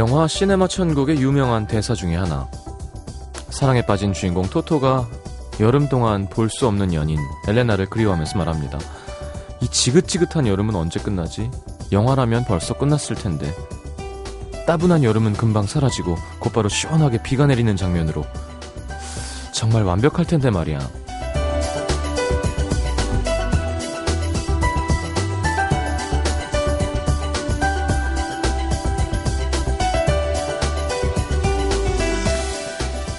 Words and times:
영화 0.00 0.26
시네마 0.26 0.66
천국의 0.66 1.18
유명한 1.20 1.66
대사 1.66 1.92
중에 1.94 2.16
하나. 2.16 2.48
사랑에 3.50 3.82
빠진 3.84 4.14
주인공 4.14 4.48
토토가 4.48 5.06
여름 5.60 5.90
동안 5.90 6.26
볼 6.26 6.48
수 6.48 6.66
없는 6.66 6.94
연인 6.94 7.18
엘레나를 7.46 7.84
그리워하면서 7.84 8.38
말합니다. 8.38 8.78
이 9.60 9.68
지긋지긋한 9.68 10.46
여름은 10.46 10.74
언제 10.74 10.98
끝나지? 11.00 11.50
영화라면 11.92 12.46
벌써 12.46 12.72
끝났을 12.72 13.14
텐데. 13.14 13.54
따분한 14.66 15.04
여름은 15.04 15.34
금방 15.34 15.66
사라지고 15.66 16.16
곧바로 16.38 16.70
시원하게 16.70 17.22
비가 17.22 17.44
내리는 17.44 17.76
장면으로 17.76 18.24
정말 19.52 19.82
완벽할 19.82 20.24
텐데 20.24 20.48
말이야. 20.48 20.78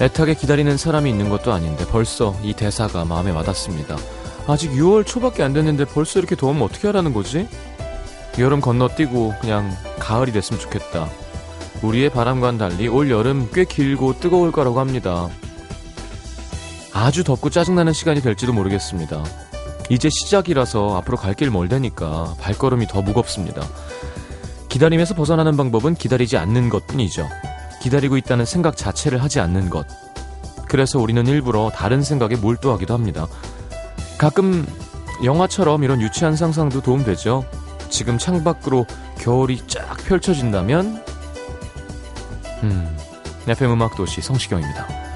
애타게 0.02 0.34
기다리는 0.34 0.76
사람이 0.78 1.10
있는 1.10 1.30
것도 1.30 1.54
아닌데 1.54 1.86
벌써 1.86 2.36
이 2.42 2.54
대사가 2.54 3.06
마음에 3.06 3.30
와닿습니다. 3.32 3.98
아직 4.48 4.72
6월 4.72 5.06
초밖에 5.06 5.44
안 5.44 5.54
됐는데 5.54 5.86
벌써 5.86 6.18
이렇게 6.18 6.36
더우면 6.36 6.64
어떻게 6.64 6.88
하라는 6.88 7.14
거지? 7.14 7.48
여름 8.40 8.62
건너뛰고 8.62 9.36
그냥 9.40 9.70
가을이 10.00 10.32
됐으면 10.32 10.60
좋겠다. 10.60 11.08
우리의 11.84 12.10
바람과는 12.10 12.58
달리 12.58 12.88
올 12.88 13.12
여름 13.12 13.50
꽤 13.54 13.64
길고 13.64 14.20
뜨거울 14.20 14.52
거라고 14.52 14.80
합니다. 14.80 15.30
아주 16.94 17.24
덥고 17.24 17.52
짜증나는 17.52 17.94
시간이 17.94 18.22
될지도 18.22 18.54
모르겠습니다. 18.54 19.24
이제 19.90 20.10
시작이라서 20.10 20.98
앞으로 20.98 21.18
갈 21.18 21.36
길 21.36 21.52
멀다니까 21.52 22.36
발걸음이 22.40 22.88
더 22.88 23.02
무겁습니다. 23.02 23.62
기다림에서 24.70 25.14
벗어나는 25.14 25.58
방법은 25.58 25.96
기다리지 25.96 26.38
않는 26.38 26.70
것 26.70 26.88
뿐이죠. 26.88 27.28
기다리고 27.82 28.16
있다는 28.16 28.46
생각 28.46 28.78
자체를 28.78 29.22
하지 29.22 29.40
않는 29.40 29.70
것. 29.70 29.86
그래서 30.68 31.00
우리는 31.00 31.26
일부러 31.28 31.70
다른 31.74 32.02
생각에 32.02 32.36
몰두하기도 32.36 32.94
합니다. 32.94 33.28
가끔 34.18 34.66
영화처럼 35.24 35.84
이런 35.84 36.02
유치한 36.02 36.36
상상도 36.36 36.82
도움되죠. 36.82 37.44
지금 37.90 38.18
창밖으로 38.18 38.86
겨울이 39.18 39.64
쫙 39.68 39.98
펼쳐진다면, 40.06 41.04
음, 42.64 42.98
FM 43.48 43.74
음악도시 43.74 44.22
성시경입니다. 44.22 45.11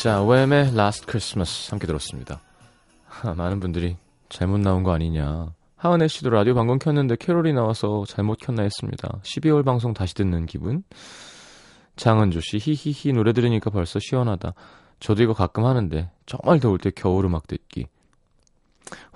자, 0.00 0.22
웸의 0.22 0.68
Last 0.72 1.04
Christmas 1.06 1.70
함께 1.70 1.86
들었습니다. 1.86 2.40
하, 3.04 3.34
많은 3.34 3.60
분들이 3.60 3.98
잘못 4.30 4.58
나온 4.58 4.82
거 4.82 4.92
아니냐. 4.94 5.52
하은혜 5.76 6.08
씨도 6.08 6.30
라디오 6.30 6.54
방금 6.54 6.78
켰는데 6.78 7.16
캐롤이 7.16 7.52
나와서 7.52 8.04
잘못 8.08 8.38
켰나 8.40 8.62
했습니다. 8.62 9.20
12월 9.22 9.62
방송 9.62 9.92
다시 9.92 10.14
듣는 10.14 10.46
기분. 10.46 10.84
장은조 11.96 12.40
씨, 12.40 12.56
히히히 12.56 13.12
노래 13.12 13.34
들으니까 13.34 13.68
벌써 13.68 13.98
시원하다. 13.98 14.54
저도 15.00 15.22
이거 15.22 15.34
가끔 15.34 15.66
하는데 15.66 16.10
정말 16.24 16.60
더울 16.60 16.78
때 16.78 16.90
겨울 16.90 17.26
음악 17.26 17.46
듣기. 17.46 17.84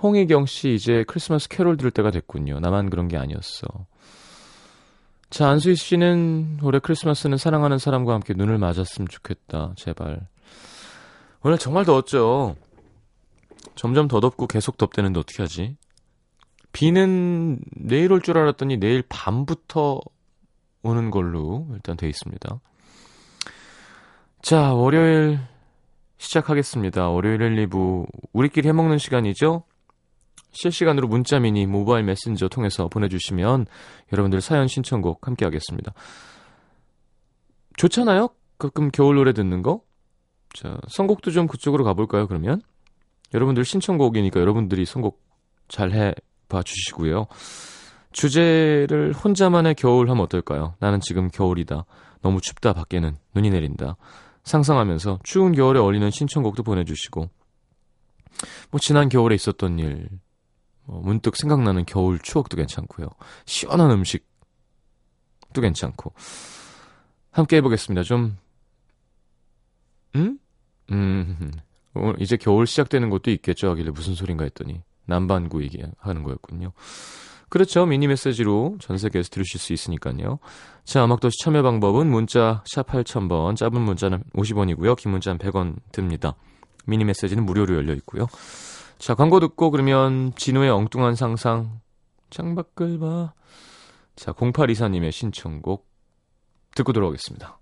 홍희경 0.03 0.45
씨, 0.45 0.75
이제 0.75 1.03
크리스마스 1.07 1.49
캐롤 1.49 1.77
들을 1.77 1.89
때가 1.89 2.11
됐군요. 2.11 2.59
나만 2.59 2.91
그런 2.91 3.07
게 3.07 3.17
아니었어. 3.17 3.65
자, 5.31 5.49
안수희 5.49 5.77
씨는 5.77 6.59
올해 6.61 6.77
크리스마스는 6.77 7.39
사랑하는 7.39 7.79
사람과 7.79 8.13
함께 8.13 8.35
눈을 8.35 8.59
맞았으면 8.59 9.07
좋겠다. 9.07 9.73
제발. 9.77 10.27
오늘 11.45 11.59
정말 11.59 11.85
더웠죠. 11.85 12.55
점점 13.75 14.07
더 14.07 14.19
덥고 14.19 14.47
계속 14.47 14.77
덥대는데 14.79 15.19
어떻게 15.19 15.43
하지? 15.43 15.77
비는 16.73 17.59
내일 17.75 18.11
올 18.11 18.19
줄 18.19 18.39
알았더니 18.39 18.77
내일 18.77 19.03
밤부터 19.07 19.99
오는 20.81 21.11
걸로 21.11 21.67
일단 21.71 21.97
돼 21.97 22.09
있습니다. 22.09 22.59
자, 24.41 24.73
월요일 24.73 25.39
시작하겠습니다. 26.17 27.09
월요일 27.09 27.39
1, 27.43 27.67
2부 27.67 28.07
우리끼리 28.33 28.67
해먹는 28.67 28.97
시간이죠? 28.97 29.65
실시간으로 30.49 31.07
문자 31.07 31.37
미니 31.37 31.67
모바일 31.67 32.05
메신저 32.05 32.47
통해서 32.47 32.87
보내주시면 32.87 33.67
여러분들 34.11 34.41
사연 34.41 34.67
신청곡 34.67 35.27
함께 35.27 35.45
하겠습니다. 35.45 35.93
좋잖아요? 37.77 38.29
가끔 38.57 38.89
겨울 38.89 39.17
노래 39.17 39.31
듣는 39.31 39.61
거? 39.61 39.84
자, 40.55 40.77
선곡도 40.87 41.31
좀 41.31 41.47
그쪽으로 41.47 41.83
가볼까요, 41.83 42.27
그러면? 42.27 42.61
여러분들 43.33 43.65
신청곡이니까 43.65 44.39
여러분들이 44.39 44.85
선곡 44.85 45.21
잘 45.67 45.91
해봐 45.91 46.63
주시고요. 46.63 47.27
주제를 48.13 49.11
혼자만의 49.11 49.75
겨울 49.75 50.09
하면 50.09 50.23
어떨까요? 50.23 50.75
나는 50.79 51.01
지금 51.01 51.27
겨울이다. 51.27 51.85
너무 52.21 52.39
춥다, 52.39 52.71
밖에는. 52.71 53.17
눈이 53.35 53.49
내린다. 53.49 53.97
상상하면서 54.43 55.19
추운 55.23 55.51
겨울에 55.51 55.79
어울리는 55.79 56.09
신청곡도 56.09 56.63
보내주시고, 56.63 57.29
뭐, 58.71 58.79
지난 58.79 59.09
겨울에 59.09 59.35
있었던 59.35 59.79
일, 59.79 60.07
뭐 60.85 61.01
문득 61.01 61.35
생각나는 61.35 61.85
겨울 61.85 62.19
추억도 62.19 62.55
괜찮고요. 62.55 63.07
시원한 63.45 63.91
음식도 63.91 64.23
괜찮고. 65.59 66.13
함께 67.31 67.57
해보겠습니다. 67.57 68.03
좀, 68.03 68.37
음? 70.15 70.39
음, 70.91 71.51
이제 72.19 72.37
겨울 72.37 72.67
시작되는 72.67 73.09
곳도 73.09 73.31
있겠죠 73.31 73.69
하길래 73.69 73.91
무슨 73.91 74.15
소린가 74.15 74.43
했더니 74.43 74.81
남반구 75.05 75.63
얘기하는 75.63 76.23
거였군요. 76.23 76.71
그렇죠. 77.49 77.85
미니 77.85 78.07
메시지로 78.07 78.77
전 78.79 78.97
세계에서 78.97 79.29
들으실 79.29 79.59
수 79.59 79.71
있으니까요. 79.71 80.39
자, 80.83 81.05
음악도시 81.05 81.37
참여 81.43 81.61
방법은 81.61 82.09
문자 82.09 82.63
샵 82.65 82.87
8000번, 82.87 83.55
짧은 83.55 83.79
문자는 83.79 84.23
50원이고요. 84.33 84.97
긴 84.97 85.11
문자는 85.11 85.37
100원 85.37 85.75
듭니다. 85.91 86.35
미니 86.85 87.03
메시지는 87.05 87.45
무료로 87.45 87.75
열려 87.75 87.93
있고요. 87.93 88.27
자, 88.97 89.13
광고 89.13 89.39
듣고 89.39 89.71
그러면 89.71 90.33
진우의 90.35 90.69
엉뚱한 90.69 91.15
상상 91.15 91.79
창밖을 92.29 92.99
봐. 92.99 93.33
자, 94.15 94.31
0824님의 94.33 95.11
신청곡 95.11 95.87
듣고 96.75 96.93
들어오겠습니다. 96.93 97.59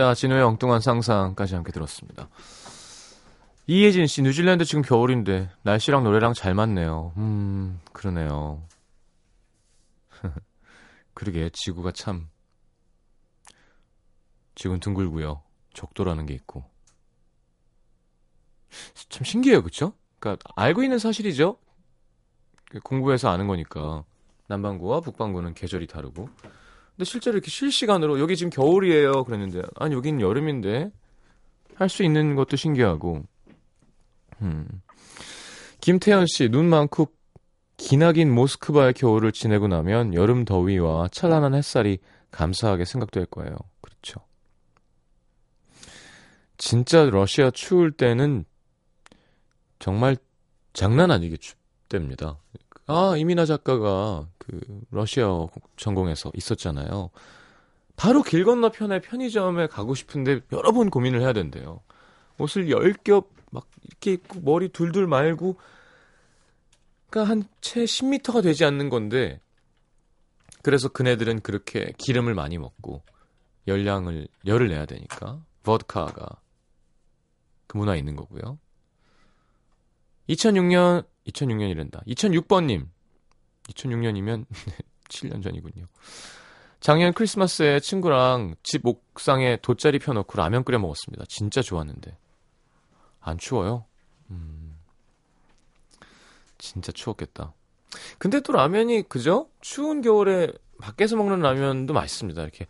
자, 0.00 0.14
진우의 0.14 0.42
엉뚱한 0.42 0.80
상상까지 0.80 1.56
함께 1.56 1.72
들었습니다. 1.72 2.30
이혜진 3.66 4.06
씨, 4.06 4.22
뉴질랜드 4.22 4.64
지금 4.64 4.80
겨울인데 4.80 5.50
날씨랑 5.60 6.04
노래랑 6.04 6.32
잘 6.32 6.54
맞네요. 6.54 7.12
음, 7.18 7.78
그러네요. 7.92 8.62
그러게 11.12 11.50
지구가 11.52 11.92
참 11.92 12.30
지금 14.54 14.80
둥글고요. 14.80 15.42
적도라는 15.74 16.24
게 16.24 16.32
있고. 16.32 16.64
참 19.10 19.24
신기해요, 19.24 19.62
그쵸? 19.62 19.92
그러니까 20.18 20.42
알고 20.56 20.82
있는 20.82 20.98
사실이죠. 20.98 21.58
공부해서 22.84 23.28
아는 23.28 23.48
거니까 23.48 24.04
남반구와 24.46 25.00
북반구는 25.00 25.52
계절이 25.52 25.88
다르고 25.88 26.30
근데 27.00 27.08
실제로 27.08 27.38
이렇게 27.38 27.50
실시간으로 27.50 28.20
여기 28.20 28.36
지금 28.36 28.50
겨울이에요 28.50 29.24
그랬는데 29.24 29.62
아니 29.76 29.94
여긴 29.94 30.20
여름인데 30.20 30.90
할 31.74 31.88
수 31.88 32.02
있는 32.02 32.34
것도 32.34 32.58
신기하고. 32.58 33.22
음. 34.42 34.68
김태현 35.80 36.26
씨, 36.26 36.50
눈 36.50 36.66
많고 36.66 37.08
기나긴 37.78 38.30
모스크바의 38.34 38.92
겨울을 38.92 39.32
지내고 39.32 39.66
나면 39.66 40.12
여름 40.12 40.44
더위와 40.44 41.08
찬란한 41.08 41.54
햇살이 41.54 42.00
감사하게 42.32 42.84
생각될 42.84 43.24
거예요. 43.24 43.56
그렇죠. 43.80 44.20
진짜 46.58 47.04
러시아 47.04 47.50
추울 47.50 47.92
때는 47.92 48.44
정말 49.78 50.18
장난 50.74 51.10
아니게 51.10 51.38
춥답니다. 51.38 52.36
아, 52.92 53.16
이민아 53.16 53.44
작가가 53.46 54.26
그 54.38 54.60
러시아 54.90 55.46
전공에서 55.76 56.30
있었잖아요. 56.34 57.10
바로 57.96 58.22
길 58.22 58.44
건너편에 58.44 59.00
편의점에 59.00 59.66
가고 59.68 59.94
싶은데 59.94 60.40
여러 60.52 60.72
번 60.72 60.90
고민을 60.90 61.20
해야 61.20 61.32
된대요. 61.32 61.80
옷을 62.38 62.70
열 62.70 62.94
겹 63.04 63.28
막 63.52 63.66
이렇게 63.82 64.12
입고 64.12 64.40
머리 64.42 64.68
둘둘 64.68 65.08
말고 65.08 65.56
그러니까 67.10 67.30
한 67.32 67.42
채 67.60 67.82
10m가 67.84 68.42
되지 68.44 68.64
않는 68.64 68.88
건데 68.90 69.40
그래서 70.62 70.88
그네들은 70.88 71.40
그렇게 71.40 71.92
기름을 71.98 72.34
많이 72.34 72.56
먹고 72.58 73.02
열량을 73.66 74.28
열을 74.46 74.68
내야 74.68 74.86
되니까 74.86 75.42
버드카가 75.64 76.28
그 77.66 77.76
문화 77.76 77.96
있는 77.96 78.14
거고요. 78.14 78.58
2006년 80.30 81.06
2006년이란다. 81.26 82.06
2006번님 82.06 82.86
2006년이면 83.68 84.46
7년 85.08 85.42
전이군요. 85.42 85.86
작년 86.80 87.12
크리스마스에 87.12 87.80
친구랑 87.80 88.54
집 88.62 88.86
옥상에 88.86 89.58
돗자리 89.60 89.98
펴놓고 89.98 90.36
라면 90.36 90.64
끓여 90.64 90.78
먹었습니다. 90.78 91.24
진짜 91.28 91.60
좋았는데. 91.60 92.16
안 93.20 93.36
추워요? 93.38 93.84
음. 94.30 94.78
진짜 96.58 96.90
추웠겠다. 96.92 97.52
근데 98.18 98.40
또 98.40 98.52
라면이 98.52 99.02
그죠? 99.08 99.50
추운 99.60 100.00
겨울에 100.00 100.52
밖에서 100.80 101.16
먹는 101.16 101.40
라면도 101.40 101.92
맛있습니다. 101.92 102.40
이렇게 102.42 102.66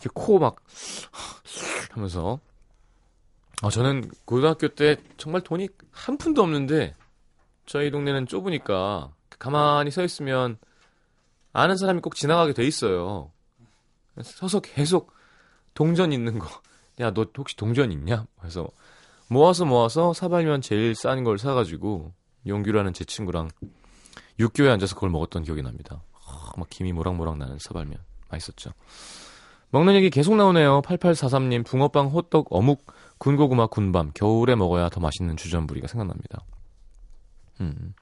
이렇게 0.00 0.08
코 0.14 0.38
막 0.38 0.56
하면서 1.90 2.40
아 3.62 3.70
저는 3.70 4.10
고등학교 4.24 4.68
때 4.68 4.96
정말 5.16 5.40
돈이 5.40 5.68
한 5.92 6.18
푼도 6.18 6.42
없는데 6.42 6.94
저희 7.64 7.92
동네는 7.92 8.26
좁으니까 8.26 9.12
가만히 9.38 9.92
서 9.92 10.02
있으면 10.02 10.58
아는 11.52 11.76
사람이 11.76 12.00
꼭 12.00 12.16
지나가게 12.16 12.54
돼 12.54 12.64
있어요. 12.64 13.30
서서 14.20 14.60
계속 14.60 15.12
동전 15.74 16.12
있는 16.12 16.40
거. 16.40 16.48
야, 17.00 17.12
너 17.12 17.26
혹시 17.38 17.56
동전 17.56 17.92
있냐? 17.92 18.26
그래서 18.40 18.68
모아서 19.28 19.64
모아서 19.64 20.12
사발면 20.12 20.60
제일 20.60 20.94
싼 20.96 21.22
걸 21.22 21.38
사가지고 21.38 22.12
용규라는 22.46 22.92
제 22.92 23.04
친구랑 23.04 23.48
육교에 24.40 24.70
앉아서 24.70 24.96
그걸 24.96 25.10
먹었던 25.10 25.44
기억이 25.44 25.62
납니다. 25.62 26.02
아, 26.26 26.50
막 26.56 26.68
김이 26.68 26.92
모락모락 26.92 27.38
나는 27.38 27.58
사발면 27.60 27.96
맛있었죠. 28.28 28.72
먹는 29.70 29.94
얘기 29.94 30.10
계속 30.10 30.36
나오네요. 30.36 30.82
8843님 30.82 31.64
붕어빵, 31.64 32.08
호떡, 32.08 32.48
어묵, 32.50 32.84
군고구마, 33.22 33.68
군밤 33.68 34.10
겨울에 34.14 34.56
먹어야 34.56 34.88
더 34.88 34.98
맛있는 34.98 35.36
주전부리가 35.36 35.86
생각납니다. 35.86 36.44
음. 37.60 37.94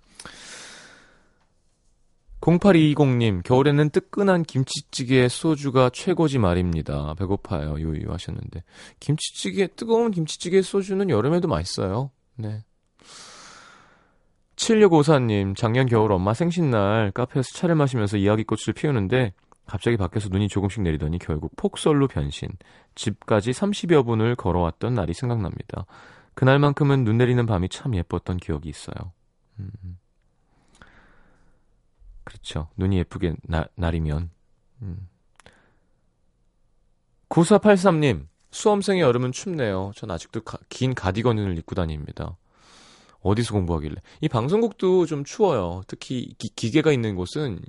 0820님, 2.40 3.42
겨울에는 3.44 3.90
뜨끈한 3.90 4.44
김치찌개 4.44 5.28
소주가 5.28 5.90
최고지 5.90 6.38
말입니다. 6.38 7.12
배고파요. 7.18 7.78
유유 7.78 8.10
하셨는데. 8.10 8.64
김치찌개, 8.98 9.66
뜨거운 9.66 10.10
김치찌개 10.10 10.62
소주는 10.62 11.10
여름에도 11.10 11.48
맛있어요. 11.48 12.10
네. 12.36 12.64
7654님, 14.56 15.54
작년 15.54 15.84
겨울 15.86 16.12
엄마 16.12 16.32
생신날 16.32 17.10
카페에서 17.10 17.50
차를 17.56 17.74
마시면서 17.74 18.16
이야기꽃을 18.16 18.72
피우는데 18.74 19.34
갑자기 19.70 19.96
밖에서 19.96 20.28
눈이 20.30 20.48
조금씩 20.48 20.82
내리더니 20.82 21.20
결국 21.20 21.54
폭설로 21.54 22.08
변신. 22.08 22.48
집까지 22.96 23.52
30여 23.52 24.04
분을 24.04 24.34
걸어왔던 24.34 24.94
날이 24.94 25.14
생각납니다. 25.14 25.86
그날만큼은 26.34 27.04
눈 27.04 27.18
내리는 27.18 27.46
밤이 27.46 27.68
참 27.68 27.94
예뻤던 27.94 28.38
기억이 28.38 28.68
있어요. 28.68 29.12
음. 29.60 29.70
그렇죠. 32.24 32.68
눈이 32.78 32.98
예쁘게 32.98 33.36
나, 33.44 33.68
날이면. 33.76 34.30
음. 34.82 35.08
9483님, 37.28 38.26
수험생의 38.50 39.02
여름은 39.02 39.30
춥네요. 39.30 39.92
전 39.94 40.10
아직도 40.10 40.40
가, 40.40 40.58
긴 40.68 40.96
가디건을 40.96 41.56
입고 41.58 41.76
다닙니다. 41.76 42.36
어디서 43.20 43.54
공부하길래. 43.54 44.02
이 44.20 44.28
방송국도 44.28 45.06
좀 45.06 45.22
추워요. 45.22 45.82
특히 45.86 46.34
기, 46.38 46.72
계가 46.72 46.90
있는 46.90 47.14
곳은 47.14 47.60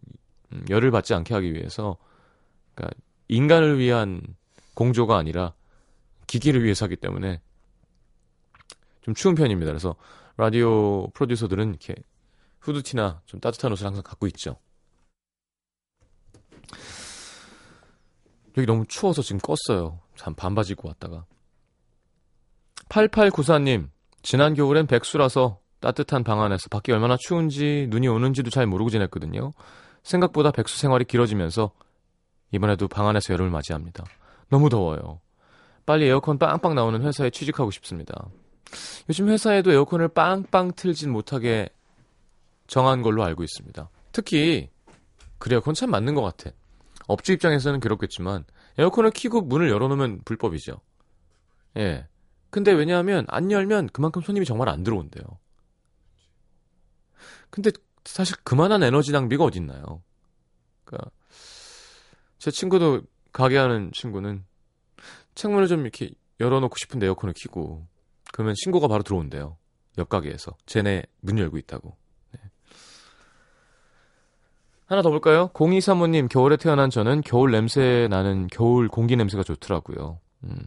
음, 0.54 0.66
열을 0.70 0.92
받지 0.92 1.14
않게 1.14 1.34
하기 1.34 1.54
위해서 1.54 1.98
그러니까 2.74 3.00
인간을 3.28 3.80
위한 3.80 4.22
공조가 4.74 5.18
아니라 5.18 5.54
기계를 6.28 6.64
위해서 6.64 6.86
하기 6.86 6.96
때문에 6.96 7.42
좀 9.02 9.14
추운 9.14 9.36
편입니다. 9.36 9.72
그래서 9.72 9.96
라디오 10.38 11.10
프로듀서들은 11.12 11.70
이렇게 11.70 11.96
후드티나 12.60 13.22
좀 13.26 13.40
따뜻한 13.40 13.72
옷을 13.72 13.88
항상 13.88 14.04
갖고 14.04 14.28
있죠. 14.28 14.58
여기 18.58 18.66
너무 18.66 18.86
추워서 18.88 19.22
지금 19.22 19.40
껐어요. 19.40 20.00
참 20.16 20.36
반바지 20.36 20.74
입고 20.74 20.88
왔다가. 20.88 21.26
8894님, 22.90 23.90
지난 24.22 24.54
겨울엔 24.54 24.88
백수라서 24.88 25.60
따뜻한 25.80 26.24
방 26.24 26.42
안에서 26.42 26.68
밖이 26.70 26.94
얼마나 26.94 27.18
추운지 27.18 27.88
눈이 27.90 28.08
오는지도 28.08 28.50
잘 28.50 28.68
모르고 28.68 28.90
지냈거든요. 28.90 29.54
생각보다 30.04 30.52
백수 30.52 30.78
생활이 30.78 31.06
길어지면서 31.06 31.72
이번에도 32.52 32.88
방 32.88 33.08
안에서 33.08 33.34
여름을 33.34 33.52
맞이합니다. 33.52 34.04
너무 34.50 34.70
더워요. 34.70 35.22
빨리 35.86 36.06
에어컨 36.06 36.38
빵빵 36.38 36.76
나오는 36.76 37.02
회사에 37.02 37.30
취직하고 37.30 37.72
싶습니다. 37.72 38.30
요즘 39.10 39.30
회사에도 39.30 39.72
에어컨을 39.72 40.10
빵빵 40.10 40.74
틀진 40.76 41.12
못하게 41.12 41.70
정한 42.68 43.02
걸로 43.02 43.24
알고 43.24 43.44
있습니다. 43.44 43.90
특히 44.12 44.70
그 45.38 45.52
에어컨 45.54 45.74
참 45.74 45.92
맞는 45.92 46.16
것 46.16 46.22
같아. 46.22 46.52
업주 47.08 47.34
입장에서는 47.34 47.80
그렇겠지만 47.80 48.46
에어컨을 48.78 49.12
키고 49.12 49.42
문을 49.42 49.70
열어놓으면 49.70 50.22
불법이죠. 50.24 50.80
예. 51.78 52.08
근데 52.50 52.72
왜냐하면 52.72 53.26
안 53.30 53.52
열면 53.52 53.88
그만큼 53.88 54.22
손님이 54.22 54.46
정말 54.46 54.70
안 54.70 54.84
들어온대요. 54.84 55.24
근데 57.50 57.72
사실 58.06 58.36
그만한 58.44 58.84
에너지 58.84 59.12
낭비가 59.12 59.44
어딨나요? 59.44 60.02
그러니까 60.84 61.12
제 62.38 62.52
친구도 62.52 63.02
가게 63.32 63.58
하는 63.58 63.92
친구는 63.94 64.44
창문을 65.36 65.68
좀 65.68 65.82
이렇게 65.82 66.12
열어놓고 66.40 66.76
싶은데 66.78 67.06
에어컨을 67.06 67.34
키고 67.34 67.88
그러면 68.34 68.56
신고가 68.56 68.88
바로 68.88 69.04
들어온대요. 69.04 69.58
옆 69.98 70.10
가게에서 70.10 70.56
쟤네 70.66 71.04
문 71.22 71.38
열고 71.38 71.58
있다고. 71.58 71.96
하나 74.92 75.02
더 75.02 75.10
볼까요? 75.10 75.50
0235님, 75.54 76.28
겨울에 76.28 76.58
태어난 76.58 76.90
저는 76.90 77.22
겨울 77.22 77.52
냄새 77.52 78.10
나는 78.10 78.48
겨울 78.48 78.90
공기 78.90 79.16
냄새가 79.16 79.42
좋더라고요. 79.42 80.20
음, 80.44 80.66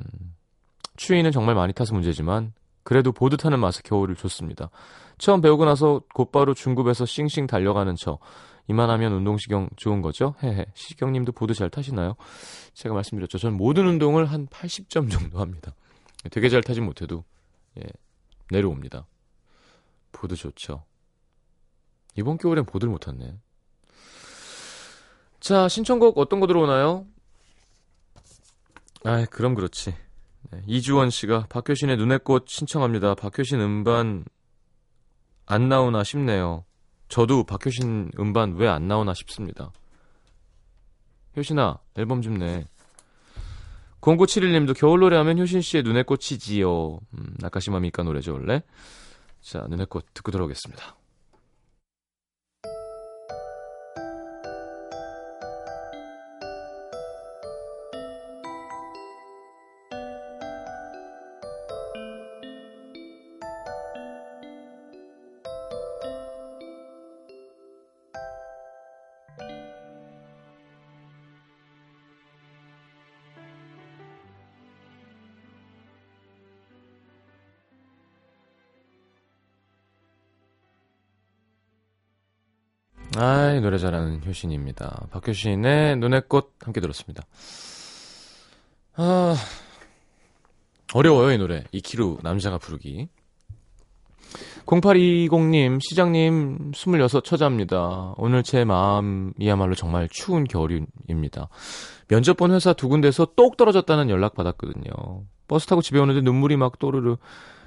추위는 0.97 1.31
정말 1.31 1.55
많이 1.55 1.75
타서 1.75 1.93
문제지만, 1.93 2.55
그래도 2.85 3.13
보드 3.13 3.37
타는 3.37 3.59
맛에 3.59 3.81
겨울이 3.83 4.15
좋습니다. 4.15 4.71
처음 5.19 5.41
배우고 5.41 5.65
나서 5.65 6.03
곧바로 6.15 6.55
중급에서 6.55 7.07
싱싱 7.07 7.47
달려가는 7.47 7.97
저. 7.97 8.19
이만하면 8.69 9.13
운동신경 9.13 9.71
좋은 9.77 10.01
거죠? 10.01 10.35
헤헤. 10.43 10.67
시경님도 10.75 11.33
보드 11.33 11.53
잘 11.53 11.69
타시나요? 11.69 12.15
제가 12.73 12.95
말씀드렸죠. 12.95 13.39
저는 13.39 13.57
모든 13.57 13.87
운동을 13.87 14.27
한 14.27 14.47
80점 14.47 15.11
정도 15.11 15.41
합니다. 15.41 15.75
되게 16.31 16.49
잘 16.49 16.63
타진 16.63 16.85
못해도, 16.85 17.25
예, 17.79 17.83
내려옵니다. 18.51 19.07
보드 20.13 20.35
좋죠. 20.35 20.85
이번 22.17 22.39
겨울엔 22.39 22.65
보드를 22.65 22.91
못 22.91 23.01
탔네. 23.01 23.35
자, 25.41 25.69
신청곡 25.69 26.17
어떤 26.17 26.41
거 26.41 26.47
들어오나요? 26.47 27.07
아, 29.05 29.27
그럼 29.27 29.55
그렇지. 29.55 29.95
네, 30.55 30.63
이주원 30.67 31.11
씨가 31.11 31.47
박효신의 31.49 31.97
눈의 31.97 32.21
꽃 32.21 32.45
신청합니다. 32.47 33.15
박효신 33.17 33.61
음반 33.61 34.25
안 35.47 35.69
나오나 35.69 36.05
싶네요. 36.05 36.65
저도 37.09 37.43
박효신 37.45 38.13
음반 38.21 38.55
왜 38.55 38.69
안 38.69 38.87
나오나 38.87 39.15
싶습니다. 39.15 39.73
효신아, 41.37 41.79
앨범 41.97 42.23
좀 42.23 42.39
내. 42.39 42.65
0971님도 44.01 44.79
겨울 44.79 45.01
노래 45.01 45.17
하면 45.17 45.39
효신 45.39 45.61
씨의 45.61 45.83
눈의 45.83 46.05
꽃이지요. 46.05 47.01
음, 47.15 47.35
나카시마 47.39 47.81
미카 47.81 48.03
노래죠, 48.05 48.35
원래. 48.35 48.63
자, 49.41 49.67
눈의 49.69 49.87
꽃 49.87 50.07
듣고 50.15 50.31
들어오겠습니다. 50.31 50.97
아이, 83.55 83.61
노래 83.61 83.79
잘하는 83.79 84.21
효신입니다. 84.27 85.07
박효신의 85.13 85.99
눈의 85.99 86.23
꽃 86.29 86.55
함께 86.61 86.81
들었습니다. 86.81 87.23
아, 88.97 89.37
어려워요, 90.93 91.31
이 91.31 91.39
노래. 91.39 91.63
이키루 91.71 92.19
남자가 92.25 92.59
부르기. 92.59 93.09
0820님, 94.67 95.79
시장님, 95.81 96.73
26 96.75 97.23
처자입니다. 97.23 98.15
오늘 98.17 98.43
제 98.43 98.65
마음이야말로 98.65 99.77
정말 99.77 100.09
추운 100.11 100.43
겨울입니다. 100.43 101.49
면접 102.09 102.37
본 102.37 102.51
회사 102.51 102.73
두 102.73 102.89
군데서 102.89 103.35
똑 103.37 103.57
떨어졌다는 103.57 104.11
연락 104.11 104.35
받았거든요. 104.35 105.23
버스 105.47 105.69
타고 105.69 105.81
집에 105.81 106.01
오는데 106.01 106.23
눈물이 106.23 106.57
막 106.57 106.81
또르르. 106.81 107.19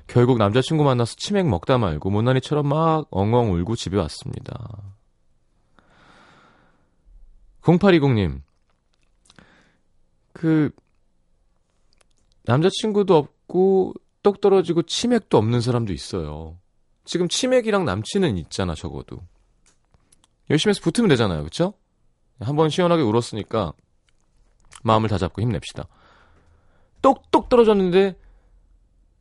결국 0.07 0.37
남자친구 0.37 0.83
만나서 0.83 1.15
치맥 1.15 1.47
먹다 1.47 1.77
말고 1.77 2.09
모나니처럼 2.09 2.67
막 2.67 3.07
엉엉 3.09 3.53
울고 3.53 3.77
집에 3.77 3.95
왔습니다. 3.97 4.96
0820님, 7.67 8.41
그, 10.31 10.69
남자친구도 12.43 13.15
없고, 13.15 13.93
똑 14.23 14.39
떨어지고 14.39 14.83
치맥도 14.83 15.37
없는 15.37 15.59
사람도 15.59 15.91
있어요. 15.91 16.57
지금 17.03 17.27
치맥이랑 17.27 17.83
남친은 17.83 18.37
있잖아, 18.37 18.73
적어도. 18.73 19.19
열심히 20.49 20.69
해서 20.71 20.81
붙으면 20.81 21.09
되잖아요, 21.09 21.43
그쵸? 21.43 21.73
한번 22.39 22.69
시원하게 22.69 23.01
울었으니까, 23.01 23.73
마음을 24.83 25.09
다 25.09 25.17
잡고 25.17 25.41
힘냅시다. 25.41 25.87
똑똑 27.01 27.49
떨어졌는데, 27.49 28.17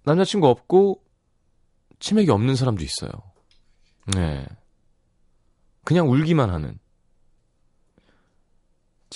남자친구 0.04 0.46
없고, 0.46 1.02
치맥이 1.98 2.30
없는 2.30 2.54
사람도 2.54 2.84
있어요. 2.84 3.10
네. 4.14 4.46
그냥 5.82 6.08
울기만 6.08 6.50
하는. 6.50 6.78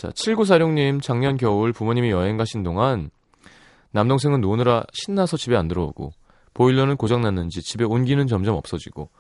자, 0.00 0.08
7946님, 0.08 1.02
작년 1.02 1.36
겨울 1.36 1.74
부모님이 1.74 2.08
여행 2.08 2.38
가신 2.38 2.62
동안 2.62 3.10
남동생은 3.90 4.40
노느라 4.40 4.82
신나서 4.94 5.36
집에 5.36 5.56
안 5.56 5.68
들어오고 5.68 6.12
보일러는 6.54 6.96
고장났는지 6.96 7.60
집에 7.60 7.84
온기는 7.84 8.26
점점 8.26 8.54
없어지고 8.54 9.10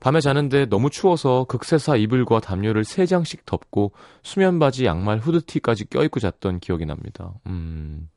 밤에 0.00 0.20
자는데 0.20 0.66
너무 0.66 0.90
추워서 0.90 1.44
극세사 1.44 1.96
이불과 1.96 2.40
담요를 2.40 2.84
세 2.84 3.06
장씩 3.06 3.46
덮고 3.46 3.92
수면 4.22 4.58
바지, 4.58 4.84
양말, 4.84 5.20
후드티까지 5.20 5.86
껴입고 5.86 6.20
잤던 6.20 6.60
기억이 6.60 6.84
납니다. 6.84 7.32
음. 7.46 8.10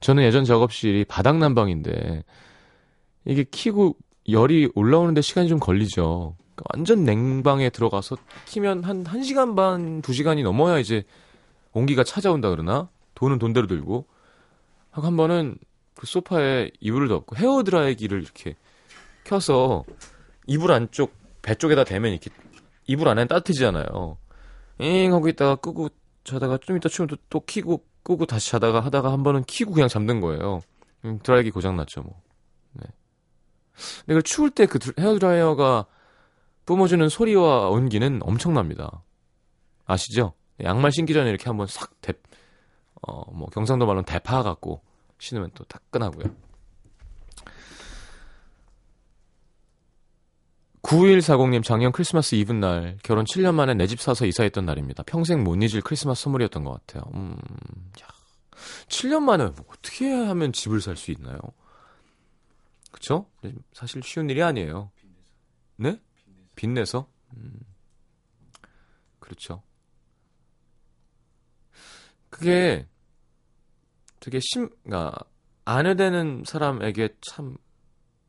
저는 0.00 0.24
예전 0.24 0.42
작업실이 0.42 1.04
바닥 1.04 1.38
난방인데 1.38 2.24
이게 3.24 3.44
키고 3.48 3.94
열이 4.28 4.70
올라오는데 4.74 5.20
시간이 5.20 5.46
좀 5.46 5.60
걸리죠. 5.60 6.34
그러니까 6.54 6.64
완전 6.72 7.04
냉방에 7.04 7.70
들어가서 7.70 8.16
키면 8.46 8.84
한 8.84 9.04
1시간 9.04 9.56
반, 9.56 10.00
2시간이 10.02 10.42
넘어야 10.42 10.78
이제 10.78 11.04
온기가 11.72 12.04
찾아온다 12.04 12.50
그러나? 12.50 12.88
돈은 13.14 13.38
돈대로 13.38 13.66
들고. 13.66 14.06
하고 14.90 15.06
한 15.06 15.16
번은 15.16 15.56
그 15.96 16.06
소파에 16.06 16.70
이불을 16.80 17.08
덮고 17.08 17.36
헤어드라이기를 17.36 18.22
이렇게 18.22 18.54
켜서 19.24 19.84
이불 20.46 20.70
안쪽, 20.72 21.12
배 21.42 21.54
쪽에다 21.54 21.84
대면 21.84 22.12
이렇게 22.12 22.30
이불 22.86 23.08
안에는 23.08 23.28
따뜻해지잖아요. 23.28 24.16
잉 24.78 25.12
하고 25.12 25.28
있다가 25.28 25.56
끄고 25.56 25.88
자다가 26.24 26.58
좀 26.58 26.76
이따 26.76 26.88
추면 26.88 27.08
또, 27.08 27.16
또 27.28 27.40
키고 27.40 27.84
끄고 28.02 28.26
다시 28.26 28.50
자다가 28.50 28.80
하다가 28.80 29.12
한 29.12 29.22
번은 29.22 29.44
키고 29.44 29.72
그냥 29.72 29.88
잠든 29.88 30.20
거예요. 30.20 30.60
음, 31.04 31.18
드라이기 31.22 31.50
고장 31.50 31.76
났죠, 31.76 32.02
뭐. 32.02 32.20
네. 32.72 32.84
근데 34.06 34.14
그 34.14 34.22
추울 34.22 34.50
때 34.50 34.66
그 34.66 34.78
헤어드라이어가 34.98 35.86
뿜어주는 36.66 37.08
소리와 37.08 37.68
온기는 37.68 38.20
엄청납니다. 38.22 39.02
아시죠? 39.86 40.34
양말 40.62 40.92
신기 40.92 41.12
전에 41.12 41.28
이렇게 41.28 41.44
한번 41.46 41.66
싹 41.66 42.00
대, 42.00 42.12
어, 43.02 43.30
뭐, 43.32 43.48
경상도 43.50 43.86
말로는 43.86 44.04
대파 44.04 44.42
갖고 44.42 44.82
신으면 45.18 45.50
또 45.54 45.64
따끈하고요. 45.64 46.24
9140님 50.82 51.62
작년 51.64 51.92
크리스마스 51.92 52.34
이브 52.34 52.52
날 52.52 52.98
결혼 53.02 53.24
7년 53.24 53.54
만에 53.54 53.72
내 53.74 53.86
집 53.86 54.00
사서 54.00 54.26
이사했던 54.26 54.66
날입니다. 54.66 55.02
평생 55.04 55.42
못 55.42 55.56
잊을 55.62 55.80
크리스마스 55.82 56.24
선물이었던 56.24 56.62
것 56.64 56.72
같아요. 56.86 57.04
음, 57.14 57.36
야, 58.02 58.06
7년 58.88 59.20
만에 59.20 59.44
뭐 59.44 59.54
어떻게 59.68 60.12
하면 60.12 60.52
집을 60.52 60.80
살 60.82 60.96
수 60.96 61.10
있나요? 61.10 61.38
그쵸? 62.92 63.26
사실 63.72 64.02
쉬운 64.02 64.28
일이 64.30 64.42
아니에요. 64.42 64.90
네? 65.76 65.98
빚내서? 66.54 67.08
음. 67.36 67.60
그렇죠. 69.18 69.62
그게 72.30 72.86
되게 74.20 74.40
심, 74.40 74.68
그니까, 74.82 75.12
아내되는 75.64 76.44
사람에게 76.46 77.16
참 77.20 77.56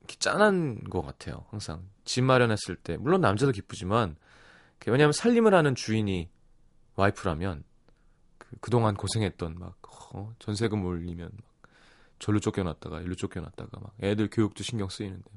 짠한 0.08 0.84
것 0.86 1.02
같아요. 1.02 1.46
항상. 1.50 1.88
집 2.04 2.24
마련했을 2.24 2.76
때. 2.76 2.98
물론 2.98 3.22
남자도 3.22 3.52
기쁘지만, 3.52 4.16
왜냐하면 4.88 5.14
살림을 5.14 5.54
하는 5.54 5.74
주인이 5.74 6.30
와이프라면, 6.96 7.64
그, 8.38 8.56
그동안 8.62 8.96
고생했던 8.96 9.58
막, 9.58 9.78
어, 10.14 10.34
전세금 10.40 10.86
올리면, 10.86 11.32
막, 11.34 11.72
절로 12.20 12.40
쫓겨났다가, 12.40 13.02
일로 13.02 13.16
쫓겨났다가, 13.16 13.80
막, 13.80 13.94
애들 14.02 14.30
교육도 14.30 14.64
신경 14.64 14.90
쓰이는데. 14.90 15.30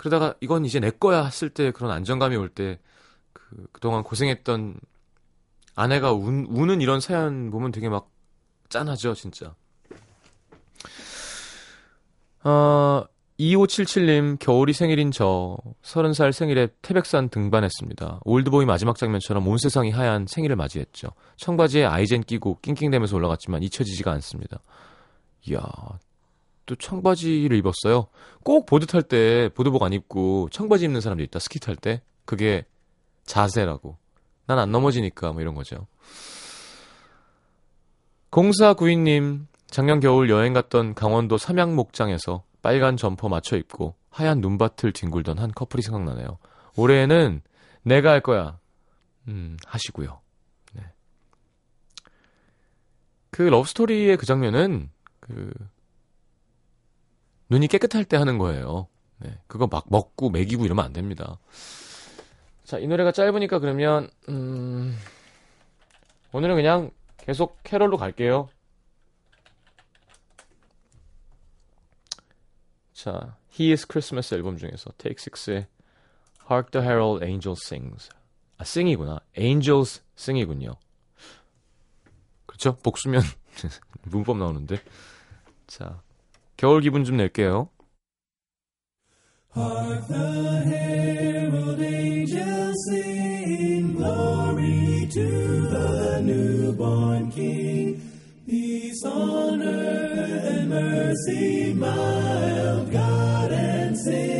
그러다가 0.00 0.34
이건 0.40 0.64
이제 0.64 0.80
내 0.80 0.90
거야 0.90 1.24
했을 1.26 1.50
때 1.50 1.72
그런 1.72 1.90
안정감이 1.90 2.34
올 2.34 2.48
때 2.48 2.78
그, 3.34 3.66
그동안 3.70 4.02
고생했던 4.02 4.80
아내가 5.74 6.12
운, 6.14 6.46
우는 6.48 6.80
이런 6.80 7.00
사연 7.00 7.50
보면 7.50 7.70
되게 7.70 7.90
막 7.90 8.10
짠하죠, 8.70 9.12
진짜. 9.12 9.54
어, 12.44 13.04
2577님, 13.38 14.38
겨울이 14.38 14.72
생일인 14.72 15.10
저, 15.10 15.58
30살 15.82 16.32
생일에 16.32 16.68
태백산 16.80 17.28
등반했습니다. 17.28 18.20
올드보이 18.24 18.64
마지막 18.64 18.96
장면처럼 18.96 19.46
온 19.46 19.58
세상이 19.58 19.90
하얀 19.90 20.24
생일을 20.26 20.56
맞이했죠. 20.56 21.08
청바지에 21.36 21.84
아이젠 21.84 22.22
끼고 22.22 22.60
낑낑대면서 22.62 23.16
올라갔지만 23.16 23.62
잊혀지지가 23.64 24.10
않습니다. 24.12 24.60
이야, 25.46 25.60
또 26.70 26.76
청바지를 26.76 27.56
입었어요. 27.56 28.06
꼭 28.44 28.64
보드 28.64 28.86
탈 28.86 29.02
때 29.02 29.50
보드복 29.54 29.82
안 29.82 29.92
입고 29.92 30.48
청바지 30.52 30.84
입는 30.84 31.00
사람도 31.00 31.24
있다. 31.24 31.40
스키 31.40 31.58
탈 31.58 31.74
때. 31.74 32.00
그게 32.24 32.64
자세라고. 33.24 33.98
난 34.46 34.58
안 34.58 34.70
넘어지니까 34.70 35.32
뭐 35.32 35.40
이런 35.42 35.56
거죠. 35.56 35.88
공사 38.30 38.74
구인님 38.74 39.48
작년 39.66 39.98
겨울 39.98 40.30
여행 40.30 40.52
갔던 40.52 40.94
강원도 40.94 41.38
삼양목장에서 41.38 42.44
빨간 42.62 42.96
점퍼 42.96 43.28
맞춰 43.28 43.56
입고 43.56 43.96
하얀 44.08 44.40
눈밭을 44.40 44.92
뒹굴던 44.92 45.38
한 45.38 45.50
커플이 45.52 45.82
생각나네요. 45.82 46.38
올해에는 46.76 47.42
내가 47.82 48.10
할 48.12 48.20
거야. 48.20 48.58
음, 49.26 49.56
하시고요. 49.66 50.20
네. 50.74 50.82
그 53.30 53.42
러브스토리의 53.42 54.16
그 54.16 54.26
장면은 54.26 54.90
그 55.18 55.52
눈이 57.50 57.66
깨끗할 57.66 58.04
때 58.04 58.16
하는 58.16 58.38
거예요. 58.38 58.88
네, 59.18 59.38
그거 59.46 59.66
막 59.66 59.84
먹고 59.88 60.30
먹이고 60.30 60.64
이러면 60.64 60.84
안 60.84 60.92
됩니다. 60.92 61.38
자, 62.64 62.78
이 62.78 62.86
노래가 62.86 63.12
짧으니까 63.12 63.58
그러면 63.58 64.08
음, 64.28 64.96
오늘은 66.32 66.54
그냥 66.54 66.90
계속 67.18 67.58
캐롤로 67.64 67.96
갈게요. 67.96 68.48
자, 72.92 73.36
He 73.58 73.72
is 73.72 73.86
Christmas 73.86 74.32
앨범 74.34 74.56
중에서 74.56 74.92
Take 74.96 75.16
Six의 75.18 75.66
Hark 76.48 76.70
the 76.70 76.86
Herald 76.86 77.24
Angels 77.24 77.62
Sings. 77.66 78.10
아, 78.58 78.62
sing이구나. 78.62 79.20
Angels 79.36 80.02
sing이군요. 80.16 80.74
그렇죠? 82.46 82.76
복수면 82.76 83.22
문법 84.04 84.36
나오는데. 84.36 84.76
자, 85.66 86.02
겨울 86.60 86.82
기분 86.82 87.04
좀 87.04 87.16
낼게요. 87.16 87.70
Hark 89.48 90.06
the 90.08 90.62
herald 90.68 91.80
angels 91.80 92.76
sing 92.90 93.96
glory 93.96 95.08
to 95.08 95.68
the 95.70 96.20
newborn 96.20 97.30
king 97.30 98.02
peace 98.46 99.02
on 99.06 99.62
earth 99.62 100.44
and 100.44 100.68
mercy 100.68 101.72
mild 101.72 102.92
God 102.92 103.52
and 103.52 103.98
sinners 103.98 104.39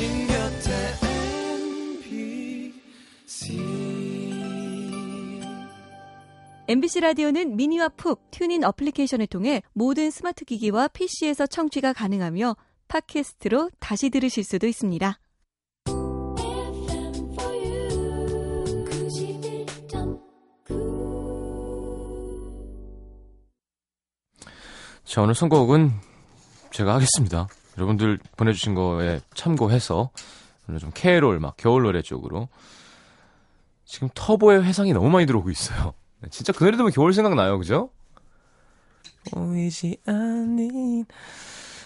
당신 0.00 0.26
곁에 0.28 0.70
MBC 3.26 3.60
MBC 6.68 7.00
라디오는 7.00 7.56
미니와 7.56 7.90
푹 7.90 8.30
TuneIn 8.30 8.64
어플리케이션을 8.64 9.26
통해 9.26 9.62
모든 9.74 10.10
스마트 10.10 10.46
기기와 10.46 10.88
PC에서 10.88 11.46
청취가 11.46 11.92
가능하며 11.92 12.56
팟캐스트로 12.88 13.70
다시 13.78 14.08
들으실 14.08 14.42
수도 14.44 14.66
있습니다. 14.66 15.20
자, 25.04 25.22
오늘 25.22 25.34
선곡은 25.34 25.90
제가 26.70 26.94
하겠습니다. 26.94 27.48
여러분들 27.80 28.18
보내주신 28.36 28.74
거에 28.74 29.20
참고해서 29.34 30.10
오늘 30.68 30.80
좀 30.80 30.90
캐롤 30.94 31.40
막 31.40 31.56
겨울 31.56 31.82
노래 31.82 32.02
쪽으로 32.02 32.48
지금 33.86 34.08
터보의 34.14 34.62
회상이 34.62 34.92
너무 34.92 35.08
많이 35.08 35.24
들어오고 35.26 35.50
있어요. 35.50 35.94
네, 36.20 36.28
진짜 36.30 36.52
그 36.52 36.64
노래 36.64 36.72
들으면 36.76 36.92
겨울 36.92 37.14
생각나요, 37.14 37.58
그죠? 37.58 37.90
보이지 39.32 39.98
않는 40.06 41.06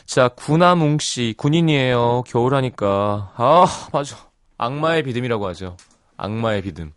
자, 0.04 0.28
구나뭉 0.28 0.98
씨, 0.98 1.34
군인이에요. 1.36 2.24
겨울하니까. 2.26 3.32
아, 3.36 3.66
맞아. 3.92 4.16
악마의 4.58 5.04
비듬이라고 5.04 5.46
하죠. 5.48 5.76
악마의 6.18 6.62
비듬. 6.62 6.92